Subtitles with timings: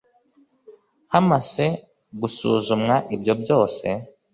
[1.13, 1.65] Hamase
[2.19, 3.87] gusuzumwa ibyo byose